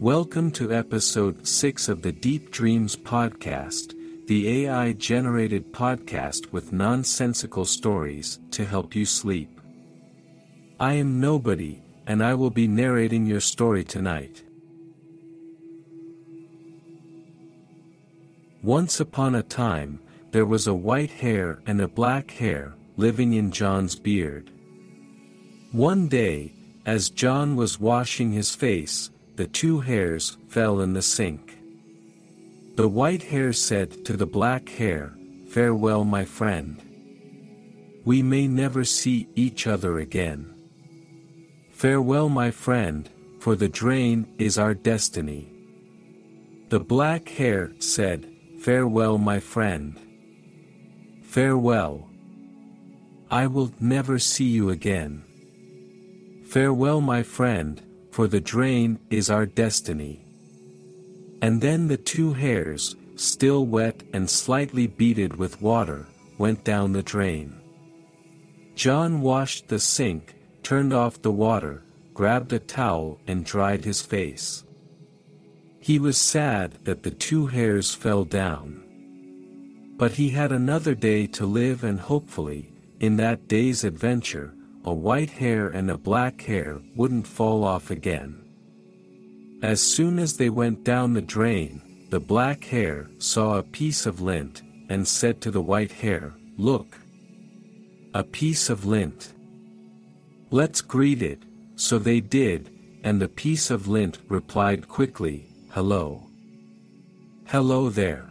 [0.00, 3.94] Welcome to episode 6 of the Deep Dreams podcast,
[4.26, 9.58] the AI generated podcast with nonsensical stories to help you sleep.
[10.78, 14.44] I am Nobody, and I will be narrating your story tonight.
[18.62, 19.98] Once upon a time,
[20.30, 24.50] there was a white hair and a black hair, living in John's beard.
[25.72, 26.52] One day,
[26.84, 31.58] as John was washing his face, the two hairs fell in the sink.
[32.76, 35.12] The white hair said to the black hair,
[35.48, 36.82] Farewell my friend.
[38.04, 40.54] We may never see each other again.
[41.70, 43.08] Farewell my friend,
[43.40, 45.52] for the drain is our destiny.
[46.68, 48.26] The black hair said,
[48.60, 49.98] Farewell my friend.
[51.22, 52.08] Farewell.
[53.30, 55.24] I will never see you again.
[56.46, 57.82] Farewell my friend,
[58.16, 60.24] for the drain is our destiny.
[61.42, 66.06] And then the two hairs, still wet and slightly beaded with water,
[66.38, 67.60] went down the drain.
[68.74, 71.82] John washed the sink, turned off the water,
[72.14, 74.64] grabbed a towel and dried his face.
[75.78, 78.82] He was sad that the two hairs fell down.
[79.98, 84.54] But he had another day to live and hopefully, in that day's adventure,
[84.86, 88.40] a white hair and a black hair wouldn't fall off again.
[89.60, 94.20] As soon as they went down the drain, the black hair saw a piece of
[94.20, 96.98] lint, and said to the white hair, Look!
[98.14, 99.32] A piece of lint.
[100.52, 101.42] Let's greet it,
[101.74, 102.70] so they did,
[103.02, 106.22] and the piece of lint replied quickly, Hello.
[107.46, 108.30] Hello there.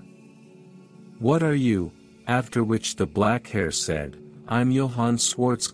[1.20, 1.92] What are you?
[2.28, 4.18] After which the black hair said,
[4.48, 5.68] I'm Johann Schwarz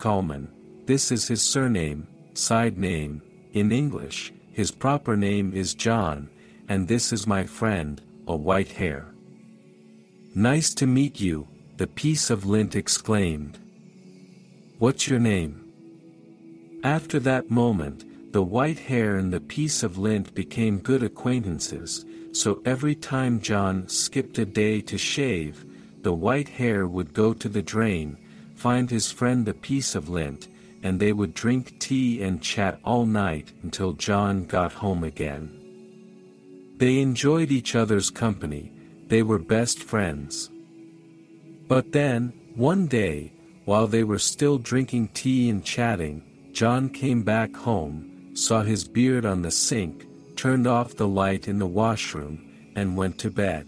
[0.85, 3.21] this is his surname, side name,
[3.53, 6.29] in English, his proper name is John,
[6.67, 9.07] and this is my friend, a white hair.
[10.33, 11.47] Nice to meet you,
[11.77, 13.59] the piece of lint exclaimed.
[14.79, 15.71] What's your name?
[16.83, 22.61] After that moment, the white hair and the piece of lint became good acquaintances, so
[22.65, 25.65] every time John skipped a day to shave,
[26.01, 28.17] the white hair would go to the drain,
[28.55, 30.47] find his friend the piece of lint,
[30.83, 35.57] and they would drink tea and chat all night until John got home again.
[36.77, 38.71] They enjoyed each other's company,
[39.07, 40.49] they were best friends.
[41.67, 43.33] But then, one day,
[43.65, 49.25] while they were still drinking tea and chatting, John came back home, saw his beard
[49.25, 50.05] on the sink,
[50.35, 53.67] turned off the light in the washroom, and went to bed.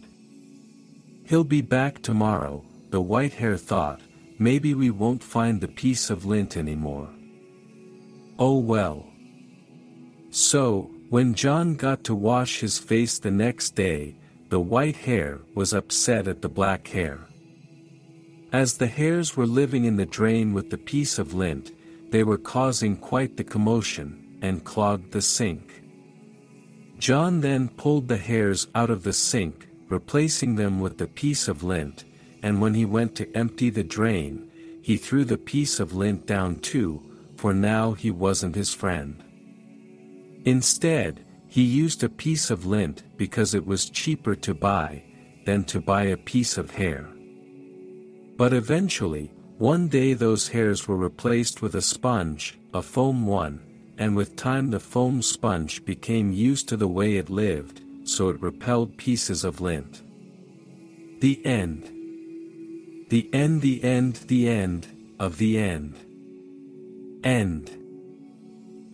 [1.25, 4.01] He'll be back tomorrow, the white hair thought,
[4.39, 7.09] maybe we won't find the piece of lint anymore.
[8.39, 9.07] Oh well.
[10.31, 14.15] So, when John got to wash his face the next day,
[14.49, 17.19] the white hair was upset at the black hair.
[18.51, 21.71] As the hairs were living in the drain with the piece of lint,
[22.11, 25.81] they were causing quite the commotion, and clogged the sink.
[26.99, 31.63] John then pulled the hairs out of the sink, replacing them with the piece of
[31.63, 32.05] lint,
[32.43, 36.57] and when he went to empty the drain, he threw the piece of lint down
[36.57, 37.01] too,
[37.37, 39.23] for now he wasn't his friend.
[40.45, 45.01] Instead, he used a piece of lint because it was cheaper to buy,
[45.45, 47.09] than to buy a piece of hair.
[48.37, 53.61] But eventually, one day those hairs were replaced with a sponge, a foam one,
[53.97, 58.41] and with time the foam sponge became used to the way it lived, so it
[58.41, 60.01] repelled pieces of lint.
[61.21, 62.02] The end.
[63.13, 64.87] The end the end the end,
[65.19, 65.93] of the end.
[67.23, 67.69] End.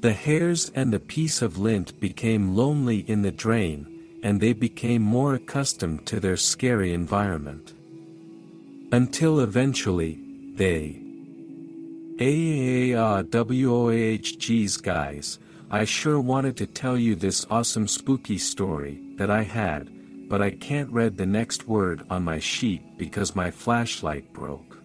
[0.02, 3.88] The hairs and the piece of lint became lonely in the drain,
[4.22, 7.72] and they became more accustomed to their scary environment.
[8.92, 10.20] Until eventually,
[10.54, 11.02] they.
[12.18, 13.38] AAAWOAHG's
[14.82, 15.40] guys,
[15.72, 19.90] I sure wanted to tell you this awesome spooky story that I had,
[20.30, 24.78] but I can't read the next word on my sheet because my flashlight broke.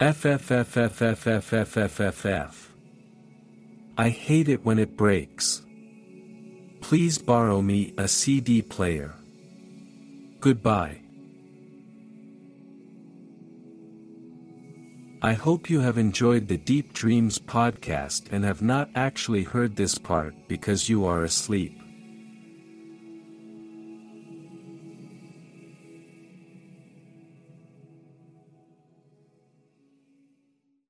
[0.00, 0.72] FFFFFFFFFF.
[3.98, 5.62] I hate it when it breaks.
[6.80, 9.14] Please borrow me a CD player.
[10.40, 11.02] Goodbye.
[15.20, 19.96] I hope you have enjoyed the Deep Dreams podcast and have not actually heard this
[19.98, 21.81] part because you are asleep.